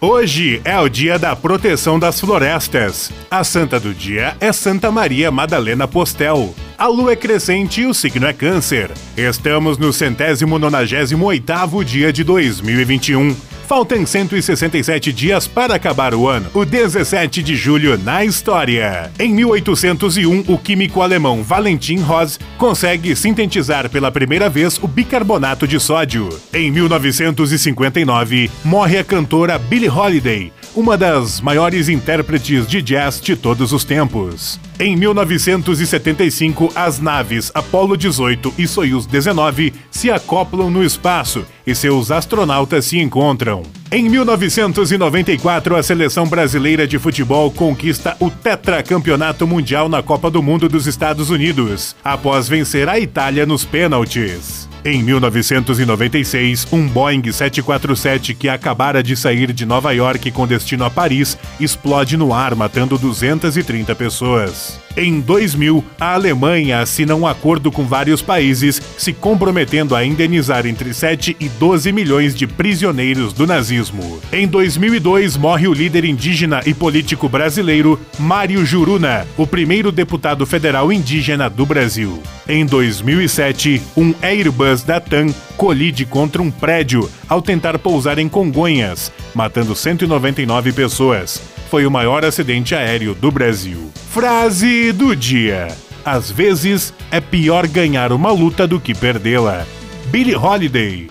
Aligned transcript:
Hoje 0.00 0.60
é 0.64 0.78
o 0.78 0.88
dia 0.88 1.18
da 1.18 1.34
proteção 1.34 1.98
das 1.98 2.20
florestas. 2.20 3.10
A 3.28 3.42
santa 3.42 3.80
do 3.80 3.92
dia 3.92 4.36
é 4.38 4.52
Santa 4.52 4.92
Maria 4.92 5.28
Madalena 5.28 5.88
Postel. 5.88 6.54
A 6.78 6.86
lua 6.86 7.14
é 7.14 7.16
crescente 7.16 7.80
e 7.80 7.86
o 7.86 7.92
signo 7.92 8.24
é 8.24 8.32
câncer. 8.32 8.92
Estamos 9.16 9.76
no 9.76 9.92
centésimo 9.92 10.56
nonagésimo 10.56 11.26
oitavo 11.26 11.84
dia 11.84 12.12
de 12.12 12.22
2021. 12.22 13.34
Faltam 13.68 14.06
167 14.06 15.12
dias 15.12 15.46
para 15.46 15.74
acabar 15.74 16.14
o 16.14 16.26
ano. 16.26 16.48
O 16.54 16.64
17 16.64 17.42
de 17.42 17.54
julho 17.54 17.98
na 17.98 18.24
história. 18.24 19.12
Em 19.18 19.30
1801, 19.34 20.44
o 20.48 20.56
químico 20.56 21.02
alemão 21.02 21.42
Valentin 21.42 21.98
Ross 21.98 22.40
consegue 22.56 23.14
sintetizar 23.14 23.90
pela 23.90 24.10
primeira 24.10 24.48
vez 24.48 24.78
o 24.82 24.88
bicarbonato 24.88 25.68
de 25.68 25.78
sódio. 25.78 26.30
Em 26.50 26.70
1959, 26.70 28.50
morre 28.64 28.96
a 28.96 29.04
cantora 29.04 29.58
Billie 29.58 29.90
Holiday, 29.90 30.50
uma 30.74 30.96
das 30.96 31.38
maiores 31.42 31.90
intérpretes 31.90 32.66
de 32.66 32.80
jazz 32.80 33.20
de 33.20 33.36
todos 33.36 33.74
os 33.74 33.84
tempos. 33.84 34.58
Em 34.80 34.94
1975, 34.94 36.70
as 36.72 37.00
naves 37.00 37.50
Apollo 37.52 37.96
18 37.96 38.54
e 38.56 38.68
Soyuz 38.68 39.06
19 39.06 39.74
se 39.90 40.08
acoplam 40.08 40.70
no 40.70 40.84
espaço 40.84 41.44
e 41.66 41.74
seus 41.74 42.12
astronautas 42.12 42.84
se 42.84 42.96
encontram. 42.96 43.64
Em 43.90 44.08
1994, 44.08 45.74
a 45.74 45.82
seleção 45.82 46.28
brasileira 46.28 46.86
de 46.86 46.96
futebol 46.96 47.50
conquista 47.50 48.16
o 48.20 48.30
tetracampeonato 48.30 49.48
mundial 49.48 49.88
na 49.88 50.00
Copa 50.00 50.30
do 50.30 50.40
Mundo 50.40 50.68
dos 50.68 50.86
Estados 50.86 51.28
Unidos, 51.28 51.96
após 52.04 52.48
vencer 52.48 52.88
a 52.88 53.00
Itália 53.00 53.44
nos 53.44 53.64
pênaltis. 53.64 54.67
Em 54.84 55.02
1996, 55.02 56.68
um 56.72 56.86
Boeing 56.86 57.22
747 57.32 58.34
que 58.34 58.48
acabara 58.48 59.02
de 59.02 59.16
sair 59.16 59.52
de 59.52 59.66
Nova 59.66 59.92
York 59.92 60.30
com 60.30 60.46
destino 60.46 60.84
a 60.84 60.90
Paris 60.90 61.36
explode 61.58 62.16
no 62.16 62.32
ar, 62.32 62.54
matando 62.54 62.96
230 62.96 63.94
pessoas. 63.94 64.78
Em 64.98 65.20
2000, 65.20 65.84
a 66.00 66.14
Alemanha 66.14 66.80
assina 66.80 67.14
um 67.14 67.24
acordo 67.24 67.70
com 67.70 67.84
vários 67.84 68.20
países, 68.20 68.82
se 68.98 69.12
comprometendo 69.12 69.94
a 69.94 70.04
indenizar 70.04 70.66
entre 70.66 70.92
7 70.92 71.36
e 71.38 71.48
12 71.48 71.92
milhões 71.92 72.34
de 72.34 72.48
prisioneiros 72.48 73.32
do 73.32 73.46
nazismo. 73.46 74.20
Em 74.32 74.48
2002, 74.48 75.36
morre 75.36 75.68
o 75.68 75.72
líder 75.72 76.04
indígena 76.04 76.62
e 76.66 76.74
político 76.74 77.28
brasileiro 77.28 78.00
Mário 78.18 78.66
Juruna, 78.66 79.24
o 79.36 79.46
primeiro 79.46 79.92
deputado 79.92 80.44
federal 80.44 80.92
indígena 80.92 81.48
do 81.48 81.64
Brasil. 81.64 82.20
Em 82.48 82.66
2007, 82.66 83.80
um 83.96 84.12
Airbus 84.20 84.82
da 84.82 84.98
TAM 84.98 85.32
colide 85.56 86.04
contra 86.06 86.42
um 86.42 86.50
prédio 86.50 87.08
ao 87.28 87.40
tentar 87.40 87.78
pousar 87.78 88.18
em 88.18 88.28
Congonhas, 88.28 89.12
matando 89.32 89.76
199 89.76 90.72
pessoas. 90.72 91.40
Foi 91.70 91.86
o 91.86 91.90
maior 91.90 92.24
acidente 92.24 92.74
aéreo 92.74 93.14
do 93.14 93.30
Brasil. 93.30 93.92
Frase 94.10 94.90
do 94.92 95.14
dia: 95.14 95.68
Às 96.04 96.30
vezes 96.30 96.94
é 97.10 97.20
pior 97.20 97.66
ganhar 97.66 98.10
uma 98.10 98.32
luta 98.32 98.66
do 98.66 98.80
que 98.80 98.94
perdê-la. 98.94 99.66
Billie 100.06 100.34
Holiday 100.34 101.10